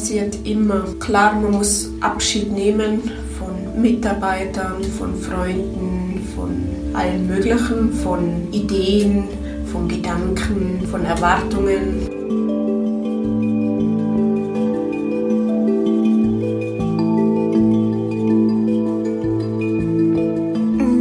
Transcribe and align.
passiert 0.00 0.38
immer. 0.46 0.84
Klar, 0.98 1.34
man 1.34 1.50
muss 1.50 1.90
Abschied 2.00 2.50
nehmen 2.50 3.02
von 3.38 3.82
Mitarbeitern, 3.82 4.82
von 4.98 5.14
Freunden, 5.14 6.26
von 6.34 6.64
allen 6.94 7.26
möglichen, 7.26 7.92
von 7.92 8.50
Ideen, 8.50 9.24
von 9.70 9.86
Gedanken, 9.88 10.88
von 10.90 11.04
Erwartungen. 11.04 12.08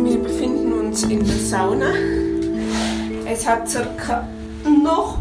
Wir 0.04 0.20
befinden 0.20 0.74
uns 0.74 1.04
in 1.04 1.26
der 1.26 1.38
Sauna. 1.38 1.94
Es 3.32 3.48
hat 3.48 3.70
circa 3.70 4.28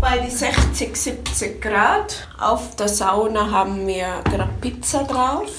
bei 0.08 0.18
die 0.20 0.30
60, 0.30 0.96
70 0.96 1.60
Grad. 1.60 2.28
Auf 2.40 2.76
der 2.76 2.88
Sauna 2.88 3.50
haben 3.50 3.86
wir 3.86 4.22
gerade 4.24 4.48
Pizza 4.58 5.04
drauf. 5.04 5.50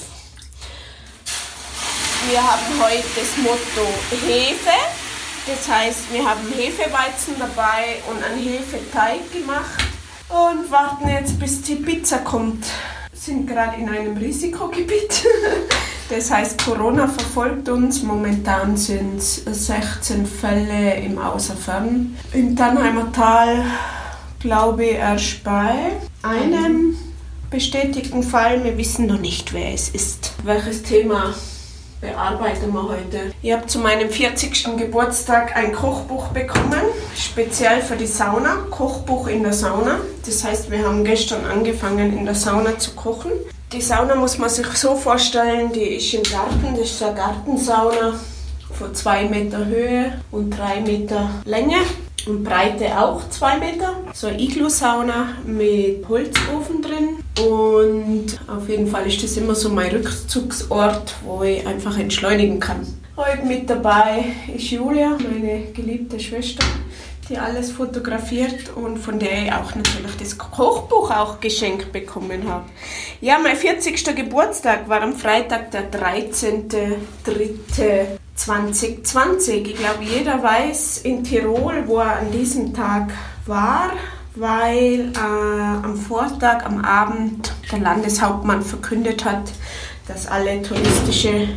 Wir 2.28 2.42
haben 2.42 2.82
heute 2.82 3.04
das 3.14 3.36
Motto 3.36 3.88
Hefe. 4.26 4.76
Das 5.46 5.68
heißt, 5.68 6.12
wir 6.12 6.28
haben 6.28 6.40
Hefeweizen 6.52 7.34
dabei 7.38 7.98
und 8.10 8.24
einen 8.24 8.42
Hefeteig 8.42 9.32
gemacht 9.32 9.84
und 10.28 10.70
warten 10.70 11.08
jetzt, 11.08 11.38
bis 11.38 11.62
die 11.62 11.76
Pizza 11.76 12.18
kommt. 12.18 12.66
Sind 13.12 13.46
gerade 13.46 13.76
in 13.76 13.88
einem 13.88 14.16
Risikogebiet. 14.16 15.26
Das 16.08 16.28
heißt, 16.28 16.64
Corona 16.64 17.06
verfolgt 17.06 17.68
uns. 17.68 18.02
Momentan 18.02 18.76
sind 18.76 19.18
es 19.18 19.44
16 19.44 20.26
Fälle 20.26 20.94
im 20.94 21.20
Außerfern. 21.20 22.18
Im 22.32 22.56
Tannheimer 22.56 23.12
Tal 23.12 23.64
glaube 24.40 24.84
erst 24.84 25.44
bei 25.44 25.92
einem 26.22 26.96
bestätigten 27.50 28.22
Fall. 28.22 28.64
Wir 28.64 28.76
wissen 28.76 29.06
noch 29.06 29.20
nicht, 29.20 29.52
wer 29.52 29.72
es 29.72 29.90
ist. 29.90 30.32
Welches 30.42 30.82
Thema 30.82 31.34
bearbeiten 32.00 32.72
wir 32.72 32.88
heute? 32.88 33.32
Ich 33.42 33.52
habe 33.52 33.66
zu 33.66 33.78
meinem 33.78 34.08
40. 34.08 34.76
Geburtstag 34.78 35.56
ein 35.56 35.72
Kochbuch 35.72 36.28
bekommen, 36.28 36.80
speziell 37.14 37.82
für 37.82 37.96
die 37.96 38.06
Sauna. 38.06 38.56
Kochbuch 38.70 39.28
in 39.28 39.42
der 39.42 39.52
Sauna. 39.52 40.00
Das 40.24 40.42
heißt, 40.42 40.70
wir 40.70 40.86
haben 40.86 41.04
gestern 41.04 41.44
angefangen, 41.44 42.16
in 42.16 42.24
der 42.24 42.34
Sauna 42.34 42.78
zu 42.78 42.92
kochen. 42.92 43.32
Die 43.72 43.82
Sauna 43.82 44.14
muss 44.14 44.38
man 44.38 44.48
sich 44.48 44.66
so 44.68 44.96
vorstellen, 44.96 45.70
die 45.72 45.96
ist 45.96 46.12
im 46.14 46.22
Garten, 46.22 46.74
das 46.76 46.90
ist 46.90 47.02
eine 47.02 47.14
Gartensauna 47.14 48.18
von 48.72 48.94
zwei 48.94 49.24
Meter 49.24 49.66
Höhe 49.66 50.20
und 50.30 50.50
drei 50.50 50.80
Meter 50.80 51.30
Länge 51.44 51.76
und 52.26 52.44
Breite 52.44 52.98
auch 52.98 53.28
zwei 53.30 53.58
Meter. 53.58 53.96
So 54.12 54.28
eine 54.28 54.40
Iglu-Sauna 54.40 55.36
mit 55.44 56.08
Holzofen 56.08 56.82
drin 56.82 57.18
und 57.40 58.40
auf 58.48 58.68
jeden 58.68 58.86
Fall 58.86 59.06
ist 59.06 59.22
das 59.22 59.36
immer 59.36 59.54
so 59.54 59.68
mein 59.68 59.90
Rückzugsort, 59.90 61.14
wo 61.24 61.42
ich 61.42 61.66
einfach 61.66 61.98
entschleunigen 61.98 62.60
kann. 62.60 62.86
Heute 63.16 63.44
mit 63.44 63.68
dabei 63.68 64.24
ist 64.54 64.70
Julia, 64.70 65.16
meine 65.18 65.72
geliebte 65.72 66.18
Schwester 66.18 66.64
die 67.30 67.38
alles 67.38 67.70
fotografiert 67.70 68.70
und 68.74 68.98
von 68.98 69.18
der 69.18 69.44
ich 69.44 69.52
auch 69.52 69.74
natürlich 69.74 70.16
das 70.18 70.36
Kochbuch 70.36 71.10
auch 71.10 71.40
geschenkt 71.40 71.92
bekommen 71.92 72.48
habe. 72.48 72.64
Ja, 73.20 73.38
mein 73.38 73.56
40. 73.56 74.16
Geburtstag 74.16 74.88
war 74.88 75.00
am 75.00 75.14
Freitag, 75.14 75.70
der 75.70 75.82
13.03.2020. 78.46 79.50
Ich 79.66 79.76
glaube, 79.76 80.02
jeder 80.02 80.42
weiß 80.42 80.98
in 80.98 81.24
Tirol, 81.24 81.84
wo 81.86 81.98
er 81.98 82.16
an 82.18 82.30
diesem 82.32 82.72
Tag 82.72 83.12
war, 83.46 83.90
weil 84.34 85.12
äh, 85.14 85.18
am 85.18 85.96
Vortag, 85.96 86.64
am 86.64 86.84
Abend 86.84 87.52
der 87.70 87.80
Landeshauptmann 87.80 88.62
verkündet 88.62 89.24
hat, 89.24 89.52
dass 90.08 90.26
alle 90.26 90.62
touristische 90.62 91.48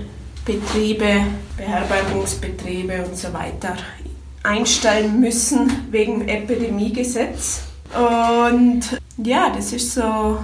Betriebe, 0.45 1.21
Beherbergungsbetriebe 1.57 3.05
und 3.05 3.17
so 3.17 3.31
weiter 3.33 3.75
einstellen 4.43 5.19
müssen 5.21 5.87
wegen 5.89 6.27
Epidemiegesetz. 6.27 7.61
Und 7.95 8.99
ja, 9.17 9.49
das 9.55 9.71
ist 9.71 9.93
so, 9.93 10.39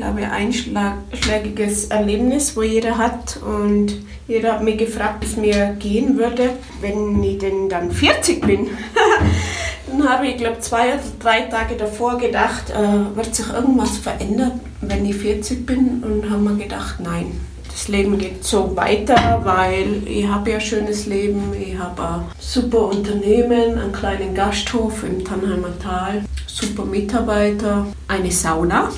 glaube 0.00 0.20
ich, 0.20 0.26
ein 0.26 0.52
einschlägiges 1.12 1.86
Erlebnis, 1.86 2.56
wo 2.56 2.62
jeder 2.62 2.96
hat. 2.96 3.38
Und 3.42 3.94
jeder 4.26 4.54
hat 4.54 4.62
mich 4.62 4.78
gefragt, 4.78 5.16
wie 5.20 5.26
es 5.26 5.36
mir 5.36 5.76
gehen 5.78 6.16
würde, 6.16 6.50
wenn 6.80 7.22
ich 7.22 7.38
denn 7.38 7.68
dann 7.68 7.90
40 7.90 8.40
bin. 8.44 8.68
dann 9.90 10.08
habe 10.08 10.26
ich, 10.28 10.38
glaube 10.38 10.60
zwei 10.60 10.94
oder 10.94 11.02
drei 11.18 11.42
Tage 11.42 11.76
davor 11.76 12.18
gedacht, 12.18 12.70
äh, 12.70 13.16
wird 13.16 13.34
sich 13.34 13.52
irgendwas 13.52 13.98
verändern, 13.98 14.60
wenn 14.80 15.04
ich 15.04 15.16
40 15.16 15.66
bin? 15.66 16.02
Und 16.02 16.30
haben 16.30 16.44
mir 16.44 16.62
gedacht, 16.62 17.00
nein 17.00 17.40
das 17.80 17.88
Leben 17.88 18.18
geht 18.18 18.44
so 18.44 18.76
weiter, 18.76 19.40
weil 19.42 20.02
ich 20.06 20.26
habe 20.26 20.50
ja 20.50 20.56
ein 20.56 20.60
schönes 20.60 21.06
Leben, 21.06 21.54
ich 21.58 21.78
habe 21.78 22.02
ein 22.02 22.24
super 22.38 22.88
Unternehmen, 22.88 23.78
einen 23.78 23.92
kleinen 23.92 24.34
Gasthof 24.34 25.02
im 25.02 25.24
Tannheimer 25.24 25.78
Tal, 25.78 26.24
super 26.60 26.84
Mitarbeiter, 26.84 27.86
eine 28.08 28.30
Sauna. 28.30 28.90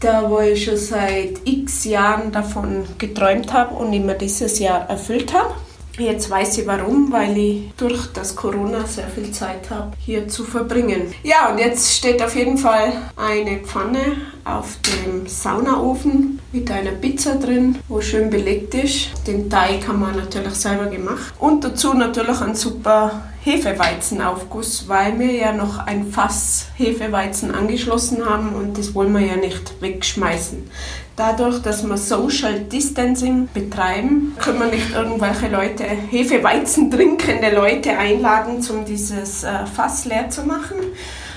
da 0.00 0.28
wo 0.28 0.40
ich 0.40 0.64
schon 0.64 0.76
seit 0.76 1.40
x 1.44 1.84
Jahren 1.84 2.30
davon 2.30 2.84
geträumt 2.98 3.52
habe 3.52 3.74
und 3.74 3.92
immer 3.92 4.14
dieses 4.14 4.58
Jahr 4.58 4.88
erfüllt 4.90 5.32
habe. 5.32 5.54
Jetzt 5.98 6.28
weiß 6.28 6.58
ich 6.58 6.66
warum, 6.66 7.12
weil 7.12 7.38
ich 7.38 7.72
durch 7.76 8.12
das 8.12 8.34
Corona 8.34 8.84
sehr 8.84 9.06
viel 9.08 9.30
Zeit 9.30 9.70
habe, 9.70 9.92
hier 9.98 10.26
zu 10.26 10.44
verbringen. 10.44 11.14
Ja, 11.22 11.50
und 11.52 11.58
jetzt 11.58 11.94
steht 11.94 12.20
auf 12.20 12.34
jeden 12.34 12.58
Fall 12.58 12.92
eine 13.16 13.58
Pfanne 13.58 14.16
auf 14.44 14.76
dem 14.82 15.26
Saunaofen 15.26 16.40
mit 16.52 16.70
einer 16.70 16.90
Pizza 16.92 17.36
drin, 17.36 17.78
wo 17.88 18.00
schön 18.00 18.28
belegt 18.28 18.74
ist. 18.74 19.10
Den 19.26 19.48
Teig 19.48 19.86
haben 19.86 20.00
wir 20.00 20.12
natürlich 20.12 20.54
selber 20.54 20.86
gemacht. 20.86 21.32
Und 21.38 21.62
dazu 21.62 21.94
natürlich 21.94 22.40
ein 22.40 22.56
super 22.56 23.22
Hefeweizenaufguss, 23.44 24.88
weil 24.88 25.18
wir 25.18 25.32
ja 25.32 25.52
noch 25.52 25.78
ein 25.78 26.10
Fass 26.10 26.68
Hefeweizen 26.76 27.54
angeschlossen 27.54 28.24
haben 28.24 28.54
und 28.54 28.78
das 28.78 28.94
wollen 28.94 29.12
wir 29.12 29.20
ja 29.20 29.36
nicht 29.36 29.80
wegschmeißen. 29.82 30.70
Dadurch, 31.16 31.62
dass 31.62 31.86
wir 31.86 31.96
Social 31.96 32.58
Distancing 32.60 33.48
betreiben, 33.54 34.34
können 34.40 34.58
wir 34.58 34.66
nicht 34.66 34.90
irgendwelche 34.90 35.46
Leute, 35.48 35.84
Hefeweizen 35.84 36.90
trinkende 36.90 37.54
Leute 37.54 37.96
einladen, 37.96 38.58
um 38.68 38.84
dieses 38.84 39.44
äh, 39.44 39.64
Fass 39.64 40.06
leer 40.06 40.28
zu 40.28 40.42
machen. 40.42 40.76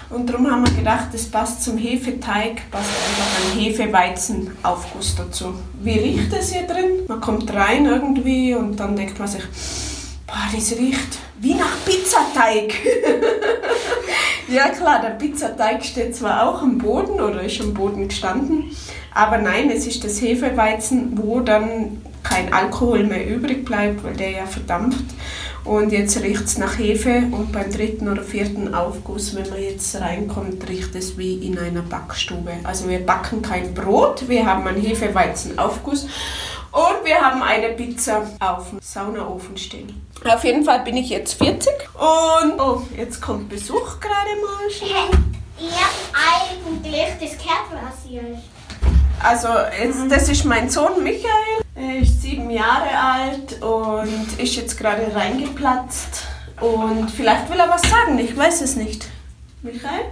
Und 0.10 0.28
darum 0.28 0.50
haben 0.50 0.66
wir 0.66 0.74
gedacht, 0.74 1.10
das 1.12 1.26
passt 1.26 1.64
zum 1.64 1.78
Hefeteig, 1.78 2.72
passt 2.72 2.90
einfach 2.90 3.54
ein 3.54 3.60
Hefeweizenaufguss 3.60 5.16
dazu. 5.16 5.54
Wie 5.82 6.00
riecht 6.00 6.34
es 6.34 6.54
hier 6.54 6.66
drin? 6.66 7.06
Man 7.08 7.22
kommt 7.22 7.54
rein 7.54 7.86
irgendwie 7.86 8.56
und 8.56 8.80
dann 8.80 8.96
denkt 8.96 9.20
man 9.20 9.28
sich, 9.28 9.44
boah, 10.26 10.48
das 10.56 10.72
riecht 10.72 11.20
wie 11.40 11.54
nach 11.54 11.76
Pizzateig. 11.86 12.74
ja 14.48 14.70
klar, 14.70 15.02
der 15.02 15.12
Pizzateig 15.12 15.86
steht 15.86 16.16
zwar 16.16 16.48
auch 16.48 16.64
am 16.64 16.80
Boden 16.80 17.20
oder 17.22 17.44
ist 17.44 17.62
am 17.62 17.74
Boden 17.74 18.08
gestanden, 18.08 18.72
aber 19.18 19.40
nein, 19.40 19.72
es 19.72 19.88
ist 19.88 20.04
das 20.04 20.22
Hefeweizen, 20.22 21.18
wo 21.18 21.40
dann 21.40 22.04
kein 22.24 22.54
Alkohol 22.54 23.04
mehr 23.04 23.28
übrig 23.28 23.66
bleibt, 23.66 24.04
weil 24.04 24.14
der 24.14 24.30
ja 24.32 24.46
verdampft. 24.46 25.06
Und 25.64 25.92
jetzt 25.92 26.22
riecht 26.22 26.46
es 26.46 26.58
nach 26.58 26.78
Hefe 26.78 27.24
und 27.32 27.52
beim 27.52 27.72
dritten 27.72 28.08
oder 28.08 28.22
vierten 28.22 28.74
Aufguss, 28.74 29.36
wenn 29.36 29.50
man 29.50 29.62
jetzt 29.62 30.00
reinkommt, 30.00 30.70
riecht 30.70 30.96
es 30.96 31.18
wie 31.18 31.36
in 31.46 31.58
einer 31.58 31.82
Backstube. 31.82 32.52
Also 32.64 32.88
wir 32.88 33.06
backen 33.06 33.42
kein 33.42 33.74
Brot, 33.74 34.30
wir 34.30 34.46
haben 34.46 34.66
einen 34.68 34.82
Hefeweizen-Aufguss 34.82 36.04
und 36.72 37.06
wir 37.06 37.20
haben 37.20 37.42
eine 37.42 37.70
Pizza 37.70 38.24
auf 38.40 38.70
dem 38.70 38.80
Saunaofen 38.82 39.58
stehen. 39.58 40.02
Auf 40.26 40.44
jeden 40.44 40.64
Fall 40.64 40.82
bin 40.84 40.96
ich 40.96 41.10
jetzt 41.10 41.34
40 41.34 41.74
und 41.96 42.60
oh, 42.60 42.84
jetzt 42.96 43.22
kommt 43.22 43.50
Besuch 43.50 44.00
gerade 44.00 44.36
mal. 44.42 45.18
Ja, 45.60 45.90
eigentlich 46.14 47.08
das 47.20 47.38
Kerblasil. 47.38 48.38
Also 49.24 49.48
jetzt, 49.82 50.00
mhm. 50.00 50.10
das 50.10 50.30
ist 50.30 50.46
mein 50.46 50.70
Sohn 50.70 51.04
Michael. 51.04 51.64
Er 51.76 51.98
ist 51.98 52.22
sieben 52.22 52.50
Jahre 52.50 52.90
alt 52.98 53.62
und 53.62 54.40
ist 54.40 54.56
jetzt 54.56 54.78
gerade 54.78 55.14
reingeplatzt. 55.14 56.24
Und 56.60 57.12
vielleicht 57.12 57.50
will 57.52 57.60
er 57.60 57.70
was 57.70 57.84
sagen, 57.84 58.18
ich 58.18 58.36
weiß 58.36 58.62
es 58.62 58.76
nicht. 58.76 59.08
Michael? 59.62 60.06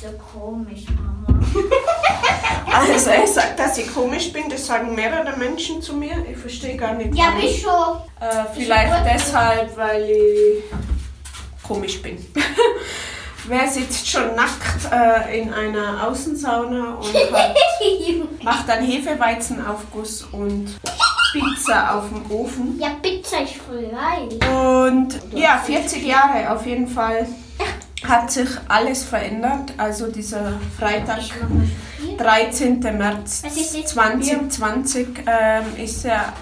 So 0.00 0.08
komisch, 0.38 0.84
Mama. 0.88 1.40
also 2.72 3.10
er 3.10 3.26
sagt, 3.26 3.58
dass 3.58 3.78
ich 3.78 3.92
komisch 3.92 4.32
bin, 4.32 4.48
das 4.48 4.66
sagen 4.66 4.94
mehrere 4.94 5.36
Menschen 5.36 5.80
zu 5.80 5.94
mir. 5.94 6.24
Ich 6.30 6.36
verstehe 6.36 6.76
gar 6.76 6.94
nicht. 6.94 7.14
Ja, 7.14 7.30
bist 7.30 7.60
schon. 7.60 7.96
Äh, 8.20 8.44
vielleicht 8.54 8.92
deshalb, 9.06 9.76
weil 9.76 10.10
ich 10.10 10.64
komisch 11.62 12.00
bin. 12.00 12.18
Wer 13.46 13.68
sitzt 13.68 14.08
schon 14.08 14.34
nackt 14.34 14.90
äh, 14.90 15.40
in 15.40 15.52
einer 15.52 16.06
Außensauna 16.08 16.94
und 16.94 17.14
hat, 17.32 17.54
macht 18.42 18.68
dann 18.68 18.82
Hefeweizenaufguss 18.82 20.22
und 20.32 20.68
Pizza 21.32 21.98
auf 21.98 22.08
dem 22.08 22.30
Ofen? 22.30 22.78
Ja, 22.80 22.90
Pizza 23.02 23.42
ist 23.42 23.56
voll 23.56 23.90
geil. 23.90 24.28
Und 24.48 25.20
ja, 25.32 25.58
40 25.58 26.06
Jahre 26.06 26.50
auf 26.50 26.64
jeden 26.64 26.88
Fall 26.88 27.26
hat 28.08 28.30
sich 28.30 28.48
alles 28.68 29.04
verändert. 29.04 29.72
Also 29.76 30.10
dieser 30.10 30.54
Freitag 30.78 31.20
13. 32.16 32.80
März 32.80 33.42
Was 33.44 33.56
ist 33.56 33.74
das? 33.74 33.86
2020 33.86 35.08
ähm, 35.26 35.84
ist 35.84 36.04
ja 36.04 36.32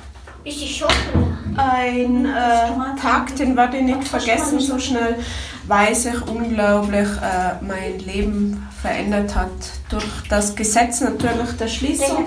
ein 1.57 2.27
äh, 2.27 3.01
Tag, 3.01 3.37
den 3.37 3.57
werde 3.57 3.77
ich 3.79 3.85
nicht 3.85 4.09
vergessen 4.09 4.59
so 4.59 4.79
schnell, 4.79 5.19
weil 5.67 5.95
sich 5.95 6.21
unglaublich 6.27 7.09
äh, 7.09 7.63
mein 7.65 7.99
Leben 8.01 8.69
verändert 8.81 9.35
hat. 9.35 9.51
Durch 9.89 10.05
das 10.29 10.55
Gesetz 10.55 11.01
natürlich 11.01 11.57
der 11.59 11.69
Schließung. 11.69 12.27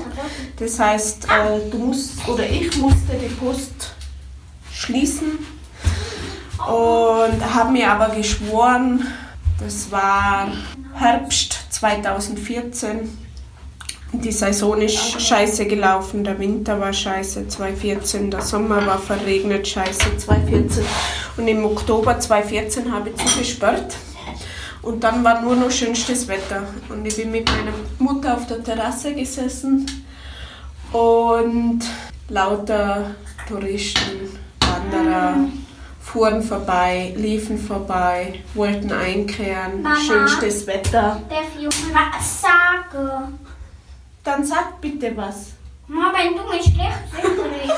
Das 0.58 0.80
heißt, 0.80 1.26
äh, 1.26 1.70
du 1.70 1.78
musst 1.78 2.28
oder 2.28 2.50
ich 2.50 2.76
musste 2.78 3.14
die 3.14 3.34
Post 3.36 3.94
schließen 4.72 5.40
und 6.60 7.54
habe 7.56 7.72
mir 7.72 7.92
aber 7.92 8.16
geschworen, 8.16 9.06
das 9.60 9.92
war 9.92 10.52
Herbst 10.94 11.58
2014. 11.70 13.25
Die 14.14 14.32
Saison 14.32 14.80
ist 14.82 15.22
scheiße 15.22 15.66
gelaufen, 15.66 16.24
der 16.24 16.40
Winter 16.40 16.80
war 16.80 16.94
scheiße 16.94 17.48
2014, 17.48 18.32
der 18.32 18.42
Sommer 18.42 18.86
war 18.86 18.98
verregnet 18.98 19.68
scheiße 19.68 20.18
2014 20.18 20.86
und 21.38 21.48
im 21.48 21.66
Oktober 21.66 22.18
2014 22.20 22.92
habe 22.92 23.10
ich 23.10 23.26
zugesperrt 23.26 23.96
und 24.82 25.04
dann 25.04 25.24
war 25.24 25.42
nur 25.42 25.56
noch 25.56 25.70
schönstes 25.72 26.28
Wetter 26.28 26.64
und 26.90 27.06
ich 27.06 27.18
bin 27.18 27.32
mit 27.32 27.50
meiner 27.50 27.74
Mutter 28.00 28.36
auf 28.36 28.48
der 28.48 28.64
Terrasse 28.64 29.14
gesessen 29.14 29.86
und 30.94 31.82
lauter 32.30 33.16
Touristen, 33.50 34.40
Wanderer 34.62 35.36
fuhren 36.00 36.42
vorbei, 36.42 37.14
liefen 37.18 37.58
vorbei, 37.58 38.40
wollten 38.54 38.92
einkehren, 38.94 39.82
Mama. 39.82 39.96
schönstes 40.00 40.66
Wetter. 40.68 41.22
Darf 41.30 41.44
ich 41.60 41.68
was 41.94 42.42
sagen? 42.42 43.40
Dann 44.26 44.44
sag 44.44 44.82
bitte 44.82 45.16
was. 45.16 45.52
Mama, 45.88 46.12
wenn 46.18 46.36
du 46.36 46.44
mich 46.52 46.64
schlecht. 46.64 47.06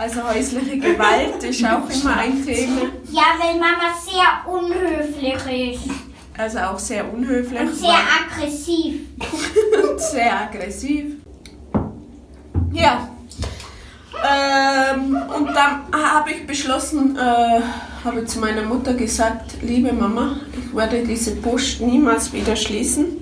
Also 0.00 0.22
häusliche 0.22 0.78
Gewalt 0.78 1.42
ist 1.42 1.64
auch 1.64 1.90
immer 2.02 2.16
ein 2.18 2.46
Thema. 2.46 2.82
Ja, 3.10 3.34
weil 3.36 3.54
Mama 3.54 3.92
sehr 4.00 4.48
unhöflich 4.48 5.74
ist. 5.74 5.90
Also 6.38 6.58
auch 6.60 6.78
sehr 6.78 7.12
unhöflich. 7.12 7.60
Und 7.60 7.74
sehr 7.74 7.90
aggressiv. 8.20 9.00
und 9.90 10.00
sehr 10.00 10.40
aggressiv. 10.42 11.16
Ja. 12.72 13.08
Ähm, 14.24 15.16
und 15.36 15.46
dann 15.48 15.82
habe 15.92 16.30
ich 16.30 16.46
beschlossen, 16.46 17.16
äh, 17.16 17.60
habe 18.04 18.24
zu 18.24 18.38
meiner 18.38 18.62
Mutter 18.62 18.94
gesagt, 18.94 19.60
liebe 19.62 19.92
Mama, 19.92 20.36
ich 20.52 20.76
werde 20.76 21.02
diese 21.04 21.34
Post 21.34 21.80
niemals 21.80 22.32
wieder 22.32 22.54
schließen 22.54 23.18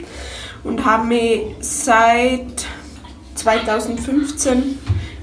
und 0.66 0.84
habe 0.84 1.06
mir 1.06 1.54
seit 1.60 2.66
2015 3.34 4.78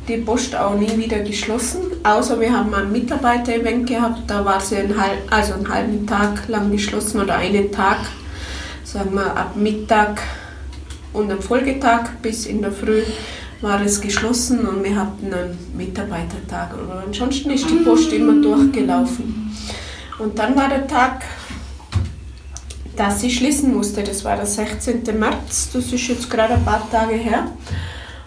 die 0.07 0.18
Post 0.18 0.56
auch 0.56 0.75
nie 0.75 0.98
wieder 0.98 1.19
geschlossen, 1.19 1.81
außer 2.04 2.40
wir 2.40 2.51
haben 2.51 2.74
ein 2.74 2.92
Mitarbeiter-Event 2.92 3.88
gehabt, 3.88 4.22
da 4.28 4.44
war 4.44 4.60
sie 4.60 4.78
einen, 4.78 5.00
halb, 5.00 5.19
also 5.30 5.54
einen 5.54 5.69
halben 5.69 6.07
Tag 6.07 6.48
lang 6.48 6.72
geschlossen 6.72 7.22
oder 7.22 7.36
einen 7.36 7.72
Tag, 7.72 8.00
sagen 8.84 9.13
wir 9.16 9.38
ab 9.38 9.56
Mittag 9.56 10.22
und 11.13 11.31
am 11.31 11.42
Folgetag 11.42 12.10
bis 12.22 12.45
in 12.45 12.62
der 12.62 12.72
Früh 12.72 13.04
war 13.62 13.81
es 13.81 14.01
geschlossen 14.01 14.68
und 14.68 14.84
wir 14.84 14.95
hatten 14.95 15.34
einen 15.34 15.57
Mitarbeitertag. 15.78 16.74
Aber 16.74 17.04
ansonsten 17.06 17.50
ist 17.51 17.69
die 17.69 17.75
Post 17.75 18.12
immer 18.12 18.42
durchgelaufen. 18.42 19.56
Und 20.19 20.38
dann 20.38 20.56
war 20.57 20.68
der 20.68 20.86
Tag, 20.86 21.24
dass 22.95 23.22
sie 23.22 23.31
schließen 23.31 23.74
musste. 23.74 24.04
Das 24.04 24.24
war 24.24 24.36
der 24.36 24.45
16. 24.45 25.04
März. 25.18 25.69
Das 25.74 25.92
ist 25.92 26.07
jetzt 26.07 26.30
gerade 26.30 26.56
ein 26.56 26.66
paar 26.66 26.88
Tage 26.92 27.16
her. 27.16 27.48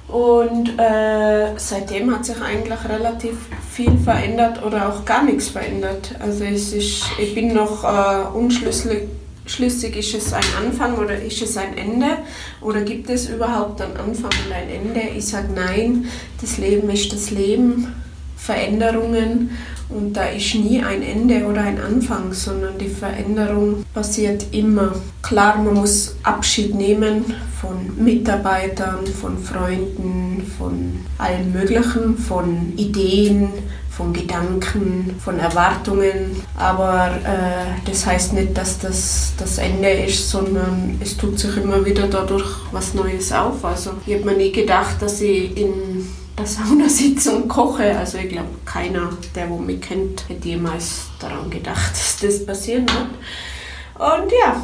Und 0.09 0.79
äh, 0.79 1.53
seitdem 1.57 2.15
hat 2.15 2.25
sich 2.25 2.41
eigentlich 2.41 2.79
relativ 2.89 3.35
viel 3.73 3.99
verändert 3.99 4.65
oder 4.65 4.89
auch 4.89 5.05
gar 5.05 5.25
nichts 5.25 5.49
verändert. 5.49 6.15
Also 6.21 6.45
es 6.45 6.73
ist, 6.73 7.05
ich 7.19 7.35
bin 7.35 7.53
noch 7.53 7.83
äh, 7.83 8.37
unschlüssig, 8.37 9.09
schlüssig, 9.47 9.97
ist 9.97 10.15
es 10.15 10.33
ein 10.33 10.45
Anfang 10.65 10.97
oder 10.99 11.21
ist 11.21 11.43
es 11.43 11.57
ein 11.57 11.77
Ende? 11.77 12.19
Oder 12.61 12.83
gibt 12.83 13.11
es 13.11 13.29
überhaupt 13.29 13.81
einen 13.81 13.97
Anfang 13.97 14.31
und 14.47 14.53
ein 14.53 14.71
Ende? 14.71 15.01
Ich 15.17 15.27
sage 15.27 15.49
nein, 15.53 16.07
das 16.41 16.59
Leben 16.59 16.89
ist 16.89 17.13
das 17.13 17.31
Leben, 17.31 17.93
Veränderungen 18.37 19.51
und 19.89 20.15
da 20.15 20.25
ist 20.25 20.55
nie 20.55 20.83
ein 20.83 21.03
Ende 21.03 21.47
oder 21.47 21.63
ein 21.63 21.81
Anfang, 21.81 22.33
sondern 22.33 22.77
die 22.77 22.89
Veränderung 22.89 23.85
passiert 23.95 24.47
immer. 24.53 24.93
Klar, 25.23 25.59
man 25.59 25.75
muss 25.75 26.17
Abschied 26.25 26.75
nehmen 26.75 27.25
von 27.61 28.05
Mitarbeitern, 28.05 29.07
von 29.07 29.39
Freunden, 29.39 30.43
von 30.59 31.01
allem 31.19 31.53
Möglichen, 31.53 32.19
von 32.19 32.73
Ideen, 32.77 33.51
von 33.91 34.13
Gedanken, 34.13 35.15
von 35.19 35.39
Erwartungen. 35.39 36.43
Aber 36.57 37.13
äh, 37.25 37.89
das 37.89 38.05
heißt 38.05 38.33
nicht, 38.33 38.59
dass 38.59 38.79
das 38.81 39.33
das 39.39 39.59
Ende 39.59 39.89
ist, 39.89 40.29
sondern 40.29 40.99
es 41.01 41.17
tut 41.17 41.39
sich 41.39 41.57
immer 41.57 41.85
wieder 41.87 42.09
dadurch 42.09 42.49
was 42.73 42.93
Neues 42.93 43.33
auf. 43.33 43.65
Also 43.65 43.93
ich 44.05 44.15
habe 44.15 44.25
mir 44.25 44.37
nie 44.37 44.53
gedacht, 44.53 45.01
dass 45.01 45.21
ich 45.21 45.57
in 45.57 46.07
der 46.39 46.47
Sauna 46.47 46.89
sitze 46.89 47.35
und 47.35 47.49
koche. 47.49 47.97
Also 47.99 48.19
ich 48.19 48.29
glaube, 48.29 48.49
keiner, 48.65 49.11
der 49.35 49.49
wo 49.51 49.59
mich 49.59 49.81
kennt, 49.81 50.29
hätte 50.29 50.49
jemals 50.49 51.07
daran 51.19 51.51
gedacht, 51.51 51.93
dass 51.93 52.19
das 52.21 52.47
passieren 52.47 52.87
wird. 52.87 54.23
Und 54.23 54.31
ja, 54.33 54.63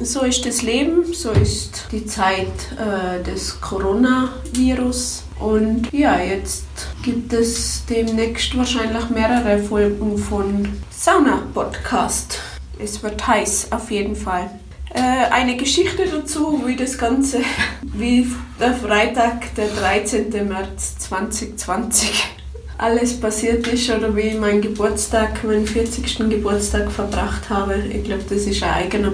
so 0.00 0.22
ist 0.22 0.46
das 0.46 0.62
Leben, 0.62 1.12
so 1.12 1.30
ist 1.32 1.88
die 1.90 2.06
Zeit 2.06 2.52
äh, 2.78 3.22
des 3.22 3.60
Coronavirus. 3.60 5.24
Und 5.40 5.92
ja, 5.92 6.20
jetzt 6.20 6.66
gibt 7.02 7.32
es 7.32 7.84
demnächst 7.88 8.56
wahrscheinlich 8.56 9.08
mehrere 9.10 9.58
Folgen 9.58 10.18
von 10.18 10.68
Sauna 10.90 11.42
Podcast. 11.54 12.38
Es 12.78 13.02
wird 13.02 13.26
heiß, 13.26 13.72
auf 13.72 13.90
jeden 13.90 14.14
Fall. 14.14 14.50
Äh, 14.94 15.30
eine 15.30 15.56
Geschichte 15.56 16.06
dazu, 16.06 16.62
wie 16.66 16.76
das 16.76 16.96
Ganze, 16.96 17.40
wie 17.82 18.26
der 18.58 18.74
Freitag, 18.74 19.54
der 19.54 19.68
13. 19.68 20.30
März 20.48 20.98
2020 20.98 22.38
alles 22.78 23.20
passiert 23.20 23.66
ist 23.66 23.90
oder 23.90 24.14
wie 24.14 24.20
ich 24.20 24.38
meinen 24.38 24.62
Geburtstag, 24.62 25.42
meinen 25.44 25.66
40. 25.66 26.30
Geburtstag 26.30 26.90
verbracht 26.90 27.50
habe. 27.50 27.76
Ich 27.76 28.04
glaube, 28.04 28.22
das 28.28 28.46
ist 28.46 28.62
ein 28.62 28.72
eigener 28.72 29.12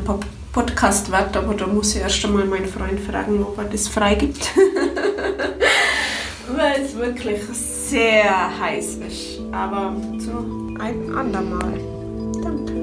Podcast 0.53 1.11
wert, 1.11 1.37
aber 1.37 1.55
da 1.55 1.67
muss 1.67 1.97
ich 1.97 2.03
erst 2.03 2.25
einmal 2.25 2.45
meinen 2.45 2.67
Freund 2.67 3.01
fragen, 3.01 3.43
ob 3.43 3.59
er 3.59 3.65
das 3.65 3.89
freigibt. 3.89 4.51
Weil 6.55 6.83
es 6.83 6.95
wirklich 6.95 7.41
sehr 7.49 8.61
heiß 8.61 8.99
ist. 9.09 9.41
Aber 9.51 9.97
zu 10.19 10.77
einem 10.79 11.17
andermal. 11.17 11.81
Danke. 12.43 12.74